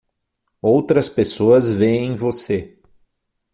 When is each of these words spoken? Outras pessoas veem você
Outras 0.63 1.07
pessoas 1.07 1.71
veem 1.71 2.15
você 2.15 2.75